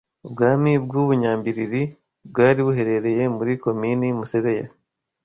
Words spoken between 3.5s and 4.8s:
Komini Musebeya